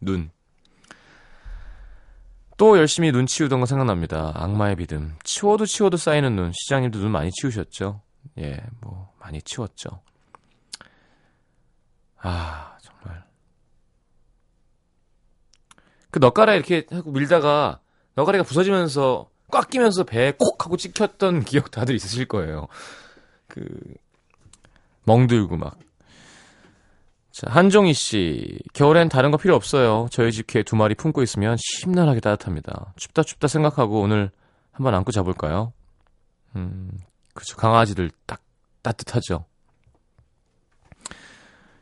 눈. 0.00 0.30
또 2.56 2.78
열심히 2.78 3.12
눈 3.12 3.26
치우던 3.26 3.60
거 3.60 3.66
생각납니다. 3.66 4.32
악마의 4.34 4.76
비듬. 4.76 5.16
치워도 5.22 5.66
치워도 5.66 5.98
쌓이는 5.98 6.34
눈. 6.34 6.52
시장님도 6.54 6.98
눈 6.98 7.10
많이 7.10 7.30
치우셨죠? 7.30 8.00
예, 8.38 8.60
뭐, 8.80 9.12
많이 9.18 9.40
치웠죠. 9.42 10.00
아, 12.18 12.76
정말. 12.80 13.24
그 16.10 16.18
넛가라 16.18 16.54
이렇게 16.54 16.86
하고 16.90 17.12
밀다가 17.12 17.80
넛가리가 18.14 18.44
부서지면서 18.44 19.28
꽉 19.50 19.68
끼면서 19.70 20.04
배에 20.04 20.32
콕 20.32 20.64
하고 20.64 20.76
찍혔던 20.76 21.44
기억 21.44 21.70
다들 21.70 21.94
있으실 21.94 22.26
거예요. 22.26 22.68
그 23.46 23.64
멍들고 25.04 25.56
막. 25.56 25.78
자, 27.30 27.50
한종희 27.50 27.92
씨. 27.92 28.58
겨울엔 28.72 29.10
다른 29.10 29.30
거 29.30 29.36
필요 29.36 29.54
없어요. 29.54 30.08
저희 30.10 30.32
집개두 30.32 30.74
마리 30.74 30.94
품고 30.94 31.22
있으면 31.22 31.56
심란하게 31.58 32.20
따뜻합니다. 32.20 32.94
춥다 32.96 33.22
춥다 33.22 33.46
생각하고 33.46 34.00
오늘 34.00 34.30
한번 34.72 34.94
안고 34.94 35.12
자볼까요? 35.12 35.72
음, 36.56 36.90
그렇죠. 37.36 37.56
강아지들 37.56 38.10
딱 38.24 38.42
따뜻하죠. 38.82 39.44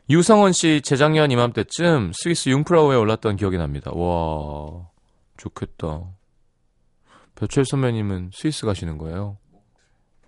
유성원 0.09 0.51
씨 0.51 0.81
재작년 0.83 1.31
이맘때쯤 1.31 2.11
스위스 2.13 2.49
융프라우에 2.49 2.95
올랐던 2.95 3.37
기억이 3.37 3.57
납니다. 3.57 3.89
와, 3.91 4.89
좋겠다. 5.37 6.11
배철 7.35 7.65
선배님은 7.65 8.31
스위스 8.33 8.65
가시는 8.65 8.97
거예요. 8.97 9.37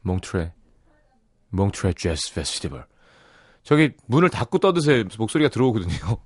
몽트레. 0.02 0.54
몽트레 1.50 1.94
재즈 1.94 2.34
페스티벌. 2.34 2.86
저기 3.64 3.92
문을 4.06 4.30
닫고 4.30 4.60
떠드세요. 4.60 5.04
목소리가 5.18 5.50
들어오거든요. 5.50 5.92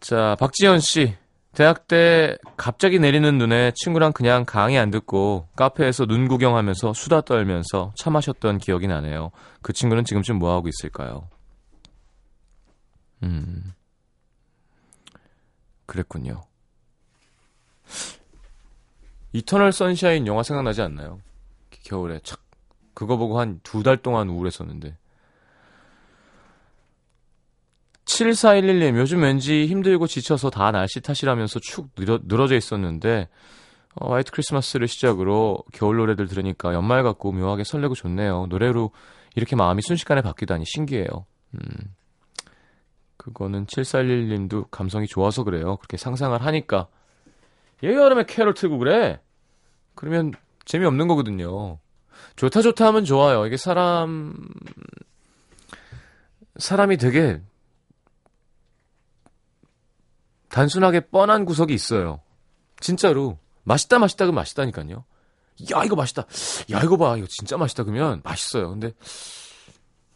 자, 0.00 0.36
박지현 0.40 0.80
씨. 0.80 1.14
대학 1.56 1.88
때 1.88 2.36
갑자기 2.58 2.98
내리는 2.98 3.38
눈에 3.38 3.72
친구랑 3.74 4.12
그냥 4.12 4.44
강의 4.44 4.78
안 4.78 4.90
듣고 4.90 5.48
카페에서 5.56 6.04
눈 6.04 6.28
구경하면서 6.28 6.92
수다 6.92 7.22
떨면서 7.22 7.94
차 7.96 8.10
마셨던 8.10 8.58
기억이 8.58 8.86
나네요. 8.86 9.30
그 9.62 9.72
친구는 9.72 10.04
지금쯤 10.04 10.36
뭐 10.38 10.54
하고 10.54 10.68
있을까요? 10.68 11.30
음. 13.22 13.72
그랬군요. 15.86 16.42
이터널 19.32 19.72
선샤인 19.72 20.26
영화 20.26 20.42
생각나지 20.42 20.82
않나요? 20.82 21.20
겨울에 21.70 22.20
착 22.22 22.40
그거 22.92 23.16
보고 23.16 23.40
한 23.40 23.60
두 23.62 23.82
달 23.82 23.96
동안 23.96 24.28
우울했었는데 24.28 24.94
7411님 28.06 28.96
요즘 28.98 29.22
왠지 29.22 29.66
힘들고 29.66 30.06
지쳐서 30.06 30.50
다 30.50 30.70
날씨 30.70 31.00
탓이라면서 31.00 31.58
축 31.60 31.90
늘어, 31.96 32.18
늘어져 32.22 32.56
있었는데 32.56 33.28
어, 33.96 34.14
화이트 34.14 34.30
크리스마스를 34.30 34.88
시작으로 34.88 35.58
겨울 35.72 35.96
노래들 35.96 36.28
들으니까 36.28 36.72
연말 36.72 37.02
같고 37.02 37.32
묘하게 37.32 37.64
설레고 37.64 37.94
좋네요. 37.94 38.46
노래로 38.48 38.92
이렇게 39.34 39.56
마음이 39.56 39.82
순식간에 39.82 40.22
바뀌다니 40.22 40.64
신기해요. 40.66 41.26
음. 41.54 41.94
그거는 43.16 43.66
7411님도 43.66 44.70
감성이 44.70 45.06
좋아서 45.06 45.42
그래요. 45.42 45.76
그렇게 45.78 45.96
상상을 45.96 46.40
하니까 46.40 46.88
얘 47.82 47.92
여름에 47.92 48.24
캐롤 48.26 48.54
틀고 48.54 48.78
그래? 48.78 49.18
그러면 49.94 50.32
재미없는 50.64 51.08
거거든요. 51.08 51.78
좋다 52.36 52.62
좋다 52.62 52.86
하면 52.86 53.04
좋아요. 53.04 53.46
이게 53.46 53.56
사람 53.56 54.36
사람이 56.58 56.98
되게 56.98 57.40
단순하게 60.48 61.08
뻔한 61.08 61.44
구석이 61.44 61.74
있어요. 61.74 62.20
진짜로 62.80 63.38
맛있다 63.64 63.98
맛있다 63.98 64.26
그 64.26 64.30
맛있다니까요. 64.32 65.04
야 65.72 65.84
이거 65.84 65.96
맛있다. 65.96 66.26
야 66.72 66.80
이거 66.82 66.96
봐 66.96 67.16
이거 67.16 67.26
진짜 67.28 67.56
맛있다 67.56 67.84
그러면 67.84 68.20
맛있어요. 68.24 68.70
근데 68.70 68.92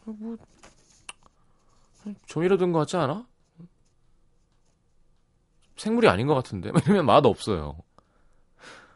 뭐 0.05 0.37
조미료 2.25 2.57
든거 2.57 2.79
같지 2.79 2.97
않아? 2.97 3.25
생물이 5.77 6.07
아닌 6.07 6.27
것 6.27 6.35
같은데 6.35 6.71
이러면 6.85 7.05
맛 7.05 7.25
없어요. 7.25 7.77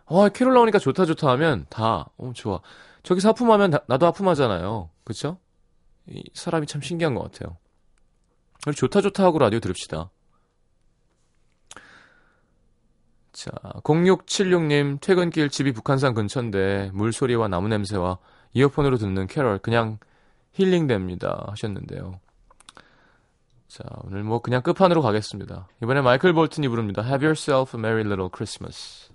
어, 0.06 0.30
캐롤 0.30 0.54
나오니까 0.54 0.78
좋다 0.78 1.06
좋다 1.06 1.30
하면 1.32 1.66
다, 1.70 2.10
어, 2.18 2.32
좋아. 2.36 2.62
저기서 3.02 3.30
하품하면 3.30 3.72
나, 3.72 3.80
나도 3.88 4.06
하품하잖아요. 4.06 4.92
그쵸? 5.04 5.40
이 6.08 6.24
사람이 6.34 6.68
참 6.68 6.82
신기한 6.82 7.16
것 7.16 7.24
같아요. 7.24 7.58
좋다 8.76 9.02
좋다 9.02 9.24
하고 9.24 9.40
라디오 9.40 9.60
들읍시다. 9.60 10.12
자, 13.36 13.52
0676님, 13.84 15.02
퇴근길 15.02 15.50
집이 15.50 15.74
북한산 15.74 16.14
근처인데, 16.14 16.92
물소리와 16.94 17.50
나무 17.50 17.68
냄새와 17.68 18.18
이어폰으로 18.54 18.96
듣는 18.96 19.28
캐럴, 19.28 19.60
그냥 19.60 20.00
힐링됩니다. 20.54 21.44
하셨는데요. 21.50 22.22
자, 23.68 23.84
오늘 24.06 24.24
뭐 24.24 24.40
그냥 24.40 24.62
끝판으로 24.62 25.02
가겠습니다. 25.02 25.68
이번에 25.84 26.00
마이클 26.00 26.32
볼튼이 26.32 26.70
부릅니다. 26.70 27.04
Have 27.04 27.28
yourself 27.28 27.76
a 27.76 27.80
merry 27.80 28.06
little 28.06 28.30
Christmas. 28.34 29.12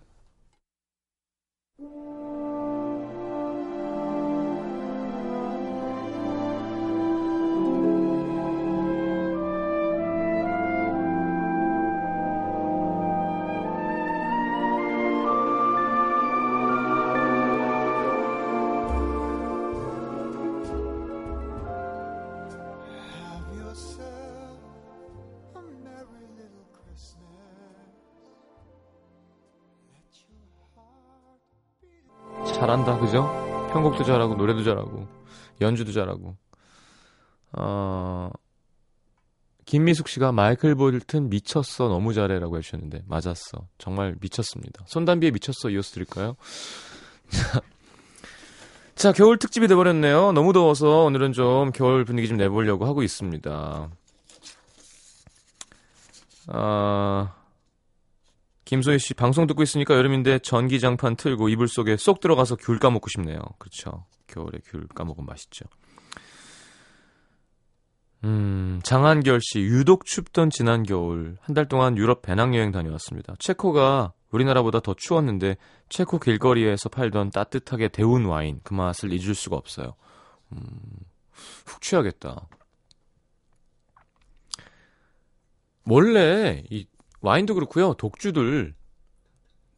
편곡도 34.00 34.04
잘하고, 34.04 34.34
노래도 34.34 34.64
잘하고, 34.64 35.06
연주도 35.60 35.92
잘하고. 35.92 36.36
어, 37.52 38.30
김미숙 39.66 40.08
씨가 40.08 40.32
마이클 40.32 40.74
볼튼 40.74 41.28
미쳤어, 41.28 41.88
너무 41.88 42.14
잘해라고 42.14 42.58
해주셨는데, 42.58 43.04
맞았어. 43.06 43.68
정말 43.78 44.16
미쳤습니다. 44.20 44.84
손담비에 44.86 45.30
미쳤어 45.30 45.70
이어서 45.70 45.92
드릴까요? 45.92 46.36
자, 48.94 49.12
겨울 49.12 49.38
특집이 49.38 49.68
돼버렸네요. 49.68 50.32
너무 50.32 50.52
더워서 50.52 51.04
오늘은 51.04 51.32
좀 51.32 51.70
겨울 51.72 52.04
분위기 52.04 52.28
좀 52.28 52.36
내보려고 52.36 52.86
하고 52.86 53.02
있습니다. 53.02 53.88
아, 56.48 57.34
김소희 58.70 59.00
씨, 59.00 59.14
방송 59.14 59.48
듣고 59.48 59.64
있으니까 59.64 59.96
여름인데 59.96 60.38
전기장판 60.38 61.16
틀고 61.16 61.48
이불 61.48 61.66
속에 61.66 61.96
쏙 61.96 62.20
들어가서 62.20 62.54
귤 62.54 62.78
까먹고 62.78 63.09
싶네요. 63.09 63.40
그렇죠. 63.59 64.06
겨울에 64.28 64.61
귤 64.64 64.87
까먹으면 64.87 65.26
맛있죠. 65.26 65.64
음, 68.22 68.78
장한결 68.85 69.40
씨, 69.42 69.59
유독 69.59 70.04
춥던 70.04 70.50
지난 70.50 70.85
겨울, 70.85 71.37
한 71.40 71.52
달 71.56 71.66
동안 71.66 71.96
유럽 71.98 72.22
배낭여행 72.22 72.70
다녀왔습니다. 72.70 73.35
체코가 73.40 74.12
우리나라보다 74.30 74.78
더 74.78 74.94
추웠는데, 74.94 75.56
체코 75.88 76.20
길거리에서 76.20 76.90
팔던 76.90 77.30
따뜻하게 77.30 77.88
데운 77.88 78.24
와인, 78.26 78.61
그 78.62 78.72
맛을 78.72 79.12
잊을 79.12 79.35
수가 79.35 79.56
없어요. 79.56 79.96
음, 80.52 80.62
훅 81.66 81.80
취하겠다. 81.80 82.46
원래, 85.87 86.62
이, 86.70 86.87
와인도 87.20 87.54
그렇고요 87.54 87.94
독주들, 87.94 88.74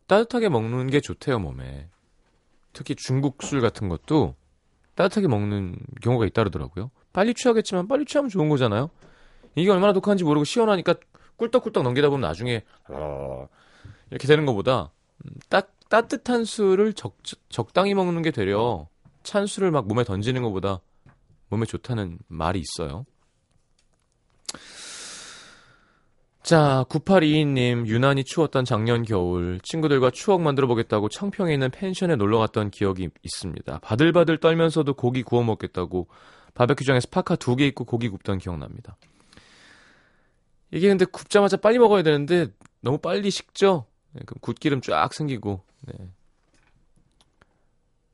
따뜻하게 0.07 0.48
먹는 0.48 0.88
게 0.90 1.00
좋대요, 1.00 1.38
몸에. 1.38 1.88
특히 2.72 2.94
중국 2.94 3.42
술 3.42 3.61
같은 3.61 3.88
것도 3.88 4.35
따뜻하게 4.94 5.28
먹는 5.28 5.76
경우가 6.02 6.26
있다그러더라고요. 6.26 6.90
빨리 7.12 7.35
취하겠지만 7.35 7.88
빨리 7.88 8.05
취하면 8.05 8.28
좋은 8.28 8.48
거잖아요. 8.48 8.90
이게 9.55 9.70
얼마나 9.70 9.92
독한지 9.92 10.24
모르고 10.24 10.44
시원하니까 10.44 10.94
꿀떡꿀떡 11.37 11.83
넘기다 11.83 12.09
보면 12.09 12.22
나중에 12.22 12.62
어, 12.88 13.48
이렇게 14.11 14.26
되는 14.26 14.46
것보다 14.46 14.92
음, 15.24 15.31
따, 15.48 15.62
따뜻한 15.88 16.44
술을 16.44 16.94
적, 16.94 17.16
적당히 17.48 17.94
먹는 17.94 18.22
게 18.22 18.31
되려 18.31 18.88
찬 19.22 19.46
술을 19.46 19.70
막 19.70 19.87
몸에 19.87 20.05
던지는 20.05 20.42
것보다 20.42 20.81
몸에 21.48 21.66
좋다는 21.66 22.18
말이 22.28 22.61
있어요. 22.61 23.05
자, 26.42 26.85
9822님, 26.88 27.87
유난히 27.87 28.24
추웠던 28.24 28.64
작년 28.64 29.05
겨울, 29.05 29.61
친구들과 29.62 30.11
추억 30.11 30.40
만들어 30.42 30.66
보겠다고 30.66 31.09
청평에 31.09 31.52
있는 31.52 31.70
펜션에 31.70 32.16
놀러 32.16 32.38
갔던 32.38 32.70
기억이 32.70 33.11
있습니다. 33.22 33.78
바들바들 33.78 34.38
떨면서도 34.38 34.94
고기 34.94 35.22
구워 35.22 35.44
먹겠다고 35.44 36.09
바베큐장에서 36.55 37.09
파카 37.12 37.37
두개 37.37 37.64
입고 37.68 37.85
고기 37.85 38.09
굽던 38.09 38.38
기억납니다. 38.38 38.96
이게 40.72 40.88
근데 40.88 41.05
굽자마자 41.05 41.57
빨리 41.59 41.78
먹어야 41.78 42.02
되는데 42.02 42.48
너무 42.81 42.98
빨리 42.98 43.31
식죠? 43.31 43.87
네, 44.12 44.22
굿기름 44.40 44.81
쫙 44.81 45.14
생기고. 45.14 45.62
네. 45.87 45.94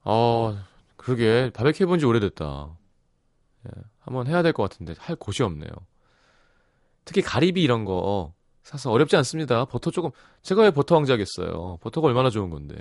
어, 0.05 0.55
그러게 0.97 1.51
바베큐 1.55 1.83
해본 1.85 1.99
지 1.99 2.05
오래됐다. 2.07 2.77
네, 3.63 3.71
한번 4.01 4.27
해야 4.27 4.43
될 4.43 4.53
것 4.53 4.65
같은데 4.69 4.95
할 4.99 5.17
곳이 5.17 5.43
없네요. 5.43 5.71
특히 7.09 7.23
가리비 7.23 7.63
이런 7.63 7.87
거 7.87 8.35
사서 8.65 8.91
어렵지 8.93 9.17
않습니다. 9.17 9.65
버터 9.65 9.91
조금 9.91 10.11
제가 10.43 10.61
왜 10.61 10.71
버터 10.71 10.95
왕자겠어요. 10.97 11.79
버터가 11.81 12.07
얼마나 12.07 12.29
좋은 12.29 12.51
건데. 12.51 12.77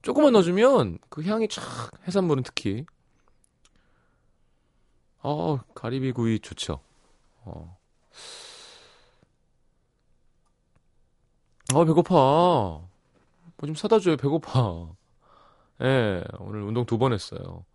조금만 0.00 0.32
넣어주면 0.32 0.96
그 1.10 1.22
향이 1.22 1.46
촥 1.48 1.60
해산물은 2.08 2.42
특히 2.44 2.86
어, 5.22 5.58
가리비 5.74 6.12
구이 6.12 6.40
좋죠. 6.40 6.80
어. 7.44 7.76
아, 11.74 11.84
배고파. 11.84 12.14
뭐 12.14 12.88
좀 13.66 13.74
사다 13.74 13.98
줘요. 13.98 14.16
배고파. 14.16 14.88
예, 15.82 15.84
네, 15.86 16.24
오늘 16.38 16.62
운동 16.62 16.86
두 16.86 16.96
번 16.96 17.12
했어요. 17.12 17.66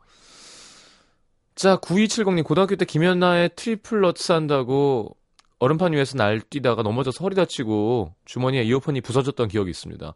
자, 1.53 1.77
9270님, 1.77 2.43
고등학교 2.43 2.75
때 2.75 2.85
김연아의 2.85 3.51
트리플 3.55 4.01
러츠 4.01 4.31
한다고 4.31 5.15
얼음판 5.59 5.93
위에서 5.93 6.17
날뛰다가 6.17 6.83
넘어져서 6.83 7.23
허리 7.23 7.35
다치고 7.35 8.13
주머니에 8.25 8.63
이어폰이 8.63 9.01
부서졌던 9.01 9.47
기억이 9.47 9.69
있습니다. 9.69 10.13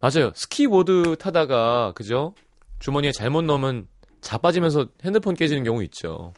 맞아요. 0.00 0.32
스키보드 0.34 1.16
타다가, 1.18 1.92
그죠? 1.94 2.34
주머니에 2.78 3.12
잘못 3.12 3.42
넣으면 3.42 3.88
자빠지면서 4.20 4.86
핸드폰 5.04 5.34
깨지는 5.34 5.64
경우 5.64 5.82
있죠. 5.84 6.32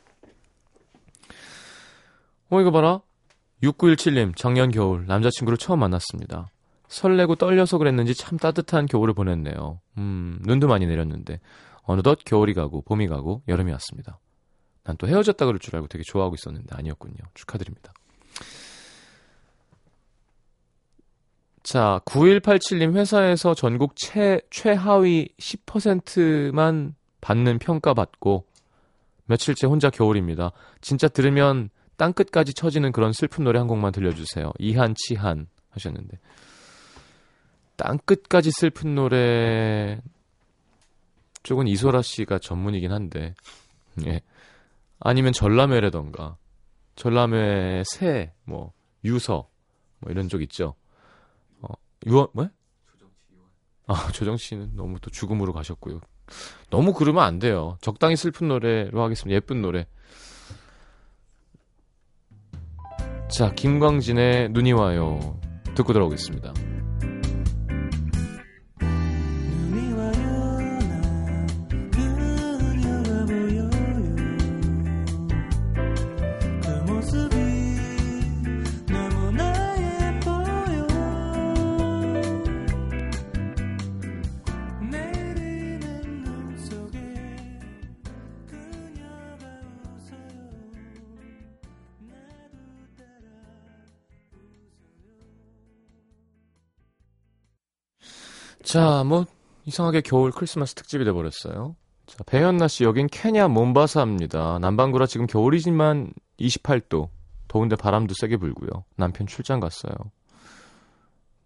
어, 2.51 2.61
이거 2.61 2.71
봐라. 2.71 3.01
6917님, 3.63 4.35
작년 4.37 4.71
겨울, 4.71 5.07
남자친구를 5.07 5.59
처음 5.59 5.81
만났습니다. 5.81 6.51
설레고 6.89 7.37
떨려서 7.37 7.79
그랬는지 7.79 8.15
참 8.15 8.39
따뜻한 8.39 8.87
겨울을 8.87 9.15
보냈네요. 9.15 9.81
음, 9.99 10.39
눈도 10.43 10.67
많이 10.67 10.87
내렸는데. 10.87 11.41
어느덧 11.83 12.19
겨울이 12.25 12.55
가고, 12.55 12.83
봄이 12.83 13.07
가고, 13.07 13.43
여름이 13.49 13.71
왔습니다. 13.73 14.19
난 14.83 14.97
또 14.97 15.07
헤어졌다 15.07 15.45
그럴 15.47 15.59
줄 15.59 15.77
알고 15.77 15.89
되게 15.89 16.03
좋아하고 16.05 16.35
있었는데 16.35 16.75
아니었군요. 16.75 17.17
축하드립니다. 17.35 17.93
자, 21.71 22.01
9187님 22.05 22.97
회사에서 22.97 23.55
전국 23.55 23.95
최, 23.95 24.41
최하위 24.51 25.29
10%만 25.39 26.97
받는 27.21 27.61
평가 27.61 27.95
받고 27.95 28.45
며칠째 29.27 29.69
혼자 29.69 29.89
겨울입니다. 29.89 30.51
진짜 30.81 31.07
들으면 31.07 31.71
땅끝까지 31.97 32.55
처지는 32.55 32.91
그런 32.91 33.13
슬픈 33.13 33.45
노래 33.45 33.61
한 33.61 33.69
곡만 33.69 33.93
들려주세요. 33.93 34.51
이한, 34.59 34.97
치한 34.97 35.47
하셨는데. 35.69 36.19
땅끝까지 37.77 38.51
슬픈 38.51 38.97
노래 38.97 40.01
쪽은 41.45 41.69
이소라 41.69 42.03
씨가 42.03 42.41
전문이긴 42.41 42.91
한데, 42.91 43.37
예. 44.07 44.23
아니면 44.99 45.33
전람회라던가, 45.33 46.37
전람회 46.97 47.85
새, 47.87 48.33
뭐, 48.43 48.73
유서, 49.05 49.49
뭐 50.01 50.11
이런 50.11 50.29
쪽 50.29 50.43
있죠. 50.43 50.75
어, 52.07 52.11
유원, 52.11 52.29
뭐? 52.33 52.49
아, 53.87 54.13
조정치 54.13 54.45
씨는 54.45 54.77
너무 54.77 54.99
또 55.01 55.11
죽음으로 55.11 55.53
가셨고요. 55.53 56.01
너무 56.71 56.93
그러면 56.93 57.25
안 57.25 57.39
돼요. 57.39 57.77
적당히 57.81 58.17
슬픈 58.17 58.49
노래로 58.49 59.03
하겠습니다. 59.03 59.35
예쁜 59.35 59.63
노래. 59.63 59.87
자, 63.29 63.53
김광진의 63.53 64.51
눈이 64.51 64.73
와요. 64.73 65.39
듣고 65.75 65.93
들어오겠습니다. 65.93 66.70
자, 98.71 99.03
뭐 99.03 99.27
이상하게 99.65 100.01
겨울 100.01 100.31
크리스마스 100.31 100.77
특집이 100.77 101.05
돼 101.05 101.11
버렸어요. 101.11 101.75
자, 102.07 102.23
배현나 102.23 102.69
씨 102.69 102.85
여긴 102.85 103.09
케냐 103.09 103.49
몬바사입니다. 103.49 104.61
남반구라 104.61 105.07
지금 105.07 105.27
겨울이지만 105.27 106.13
28도. 106.39 107.09
더운데 107.49 107.75
바람도 107.75 108.15
세게 108.15 108.37
불고요. 108.37 108.85
남편 108.95 109.27
출장 109.27 109.59
갔어요. 109.59 109.93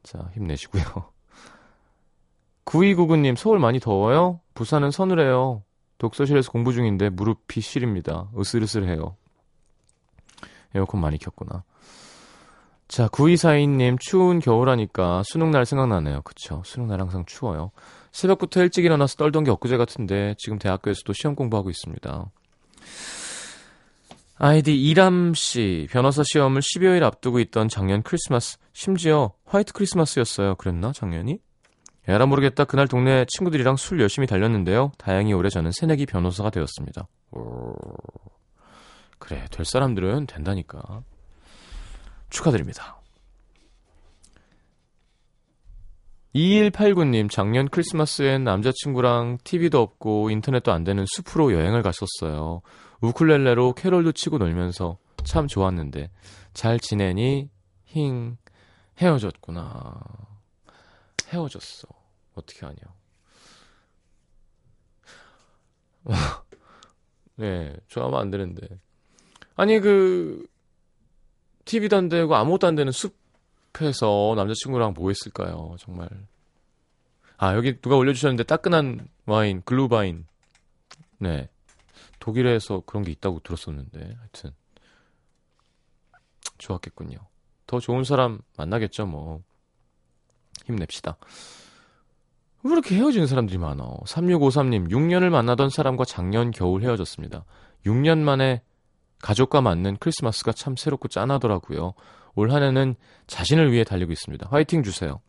자, 0.03 0.31
힘내시고요. 0.35 0.83
9299님, 2.67 3.37
서울 3.37 3.59
많이 3.59 3.81
더워요? 3.81 4.41
부산은 4.53 4.91
서늘해요. 4.91 5.63
독서실에서 5.97 6.53
공부 6.53 6.75
중인데 6.75 7.09
무릎이 7.09 7.63
시립니다. 7.63 8.29
으슬으슬해요. 8.39 9.17
에어컨 10.75 11.01
많이 11.01 11.17
켰구나. 11.17 11.65
자, 12.89 13.09
9242님, 13.09 13.99
추운 13.99 14.39
겨울하니까 14.41 15.23
수능날 15.25 15.65
생각나네요. 15.67 16.23
그쵸. 16.23 16.63
수능날 16.65 17.01
항상 17.01 17.25
추워요. 17.25 17.71
새벽부터 18.13 18.63
일찍 18.63 18.85
일어나서 18.85 19.17
떨던 19.17 19.45
게 19.45 19.51
엊그제 19.51 19.77
같은데, 19.77 20.35
지금 20.39 20.59
대학교에서도 20.59 21.13
시험 21.15 21.35
공부하고 21.35 21.71
있습니다. 21.71 22.31
아이디 24.37 24.81
이람씨, 24.81 25.89
변호사 25.91 26.23
시험을 26.25 26.61
12여일 26.61 27.03
앞두고 27.05 27.39
있던 27.41 27.69
작년 27.69 28.03
크리스마스, 28.03 28.59
심지어 28.73 29.33
화이트 29.47 29.73
크리스마스였어요. 29.73 30.57
그랬나, 30.57 30.93
작년이? 30.93 31.39
에라 32.07 32.27
모르겠다. 32.27 32.65
그날 32.65 32.87
동네 32.87 33.25
친구들이랑 33.27 33.77
술 33.77 34.01
열심히 34.01 34.27
달렸는데요. 34.27 34.93
다행히 34.99 35.33
올해 35.33 35.49
저는 35.49 35.71
새내기 35.73 36.05
변호사가 36.07 36.51
되었습니다. 36.51 37.09
오... 37.33 37.75
그래, 39.19 39.47
될 39.51 39.65
사람들은 39.65 40.27
된다니까. 40.27 41.03
축하드립니다. 42.31 43.01
2189님, 46.35 47.31
작년 47.31 47.69
크리스마스엔 47.69 48.43
남자친구랑 48.43 49.39
TV도 49.45 49.81
없고 49.81 50.31
인터넷도 50.31 50.73
안 50.73 50.83
되는 50.83 51.05
숲으로 51.07 51.53
여행을 51.53 51.83
갔었어요. 51.83 52.61
우쿨렐레로 53.01 53.75
캐롤도 53.75 54.13
치고 54.13 54.39
놀면서 54.39 54.99
참 55.23 55.47
좋았는데, 55.47 56.11
잘 56.53 56.81
지내니? 56.81 57.51
힝, 57.85 58.37
헤어졌구나. 58.99 60.01
헤어졌어. 61.29 61.87
어떻게 62.35 62.67
하냐. 62.67 62.77
네, 67.37 67.77
좋아하면 67.87 68.21
안 68.21 68.31
되는데. 68.31 68.67
아니, 69.55 69.79
그, 69.79 70.45
TV도 71.65 71.97
안 71.97 72.09
되고 72.09 72.35
아무것도 72.35 72.67
안 72.67 72.75
되는 72.75 72.93
숲에서 72.93 74.35
남자친구랑 74.37 74.95
뭐 74.95 75.11
했을까요? 75.11 75.77
정말. 75.79 76.09
아, 77.37 77.55
여기 77.55 77.81
누가 77.81 77.97
올려주셨는데 77.97 78.45
따끈한 78.45 79.09
와인, 79.27 79.63
글루바인. 79.65 80.27
네. 81.19 81.49
독일에서 82.21 82.83
그런 82.87 83.05
게 83.05 83.11
있다고 83.13 83.41
들었었는데. 83.41 84.01
하여튼. 84.01 84.51
좋았겠군요. 86.59 87.19
더 87.67 87.81
좋은 87.81 88.05
사람 88.05 88.41
만나겠죠, 88.57 89.07
뭐. 89.07 89.43
힘냅시다. 90.67 91.17
왜 92.63 92.73
이렇게 92.73 92.95
헤어지는 92.95 93.27
사람들이 93.27 93.59
많아? 93.59 93.85
3653님, 94.07 94.91
6년을 94.91 95.29
만나던 95.29 95.69
사람과 95.69 96.05
작년 96.07 96.51
겨울 96.51 96.83
헤어졌습니다. 96.83 97.45
6년 97.85 98.21
만에 98.21 98.63
가족과 99.25 99.63
맞는 99.63 99.97
크리스마스가 99.97 100.53
참 100.53 100.77
새롭고 100.77 101.09
짠하더라고요. 101.09 101.95
올 102.35 102.53
한 102.53 102.63
해는 102.63 102.95
자신을 103.27 103.73
위해 103.73 103.83
달리고 103.83 104.13
있습니다. 104.13 104.49
화이팅 104.51 104.83
주세요. 104.83 105.23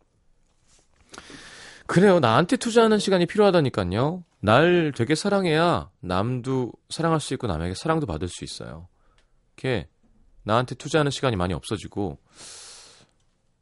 그래요. 1.86 2.20
나한테 2.20 2.58
투자하는 2.58 2.98
시간이 2.98 3.24
필요하다니까요. 3.24 4.22
날 4.40 4.92
되게 4.94 5.14
사랑해야 5.14 5.90
남도 6.00 6.72
사랑할 6.90 7.20
수 7.20 7.32
있고 7.34 7.46
남에게 7.46 7.72
사랑도 7.74 8.04
받을 8.06 8.28
수 8.28 8.44
있어요. 8.44 8.86
이렇게 9.56 9.88
나한테 10.42 10.74
투자하는 10.74 11.10
시간이 11.10 11.36
많이 11.36 11.54
없어지고 11.54 12.18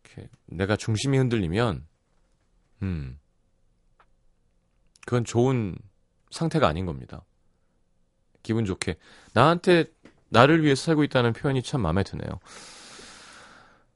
이렇게 0.03 0.29
내가 0.47 0.75
중심이 0.75 1.17
흔들리면 1.17 1.87
음 2.83 3.21
그건 5.07 5.25
좋은 5.25 5.77
상태가 6.33 6.67
아닌 6.67 6.87
겁니다. 6.87 7.25
기분 8.43 8.65
좋게 8.65 8.97
나한테 9.33 9.85
나를 10.35 10.63
위해서 10.63 10.83
살고 10.85 11.05
있다는 11.05 11.33
표현이 11.33 11.63
참 11.63 11.81
마음에 11.81 12.03
드네요. 12.03 12.29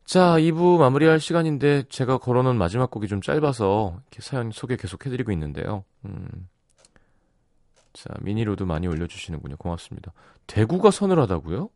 자, 0.04 0.38
2부 0.38 0.78
마무리할 0.78 1.20
시간인데 1.20 1.82
제가 1.90 2.16
걸어놓은 2.16 2.56
마지막 2.56 2.90
곡이 2.90 3.08
좀 3.08 3.20
짧아서 3.20 3.98
이렇게 3.98 4.22
사연 4.22 4.50
소개 4.52 4.76
계속 4.76 5.04
해드리고 5.04 5.32
있는데요. 5.32 5.84
음. 6.06 6.48
자, 7.92 8.08
미니로도 8.20 8.64
많이 8.64 8.86
올려주시는군요. 8.86 9.56
고맙습니다. 9.56 10.12
대구가 10.46 10.90
서늘하다고요? 10.90 11.68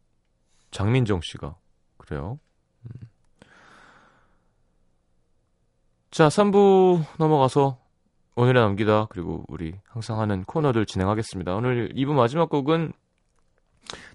장민정 0.70 1.20
씨가. 1.22 1.56
그래요? 1.98 2.38
음. 2.84 3.08
자, 6.10 6.28
3부 6.28 7.04
넘어가서 7.18 7.78
오늘의 8.34 8.62
남기다 8.62 9.06
그리고 9.10 9.44
우리 9.48 9.74
항상 9.86 10.20
하는 10.20 10.44
코너들 10.44 10.86
진행하겠습니다. 10.86 11.54
오늘 11.54 11.92
2부 11.94 12.12
마지막 12.12 12.48
곡은 12.48 12.92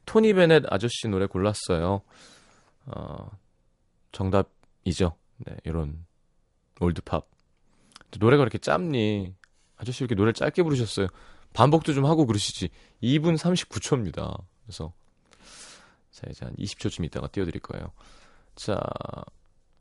토니 0.05 0.33
베넷 0.33 0.63
아저씨 0.69 1.07
노래 1.07 1.25
골랐어요. 1.25 2.01
어, 2.85 3.29
정답이죠. 4.11 5.15
네, 5.37 5.57
이런 5.63 6.05
올드팝. 6.79 7.27
노래가 8.19 8.43
이렇게 8.43 8.57
짧니? 8.57 9.33
아저씨 9.75 10.03
이렇게 10.03 10.15
노래 10.15 10.31
짧게 10.31 10.63
부르셨어요. 10.63 11.07
반복도 11.53 11.93
좀 11.93 12.05
하고 12.05 12.25
그러시지. 12.25 12.69
2분 13.01 13.37
39초입니다. 13.37 14.43
그래서 14.63 14.93
자 16.11 16.27
이제 16.29 16.45
한 16.45 16.55
20초쯤 16.55 17.05
있다가 17.05 17.27
띄워드릴 17.27 17.61
거예요. 17.61 17.91
자 18.55 18.79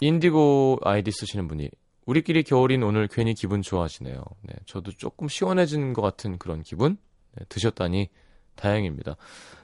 인디고 0.00 0.80
아이디 0.82 1.10
쓰시는 1.10 1.48
분이 1.48 1.70
우리끼리 2.04 2.42
겨울인 2.42 2.82
오늘 2.82 3.08
괜히 3.08 3.34
기분 3.34 3.62
좋아하시네요. 3.62 4.22
네, 4.42 4.54
저도 4.66 4.92
조금 4.92 5.28
시원해지는 5.28 5.92
것 5.92 6.02
같은 6.02 6.38
그런 6.38 6.62
기분 6.62 6.98
네, 7.32 7.44
드셨다니 7.48 8.10
다행입니다. 8.56 9.16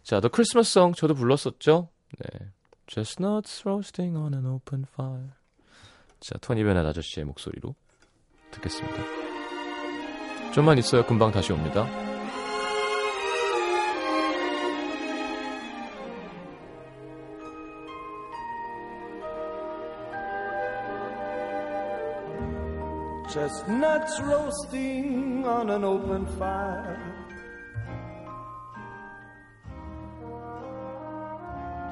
자, 0.02 0.20
The 0.20 0.31
Christmas 0.33 0.70
Song 0.70 0.96
저도 0.96 1.14
불렀었죠. 1.14 1.88
네, 2.18 2.50
Chestnuts 2.88 3.62
roasting 3.66 4.16
on 4.16 4.35
an 4.35 4.46
open 4.46 4.85
fire. 4.92 5.31
자, 6.20 6.38
토니 6.38 6.62
베넷 6.62 6.85
아저씨의 6.87 7.24
목소리로 7.26 7.74
듣겠습니다. 8.52 9.02
좀만 10.52 10.78
있어요. 10.78 11.05
금방 11.07 11.33
다시 11.33 11.52
옵니다. 11.52 11.87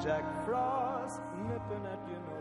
Jack 0.03 0.23
Frost 0.45 1.19
nipping 1.43 1.85
at 1.85 1.99
your 2.09 2.19
nose. 2.21 2.40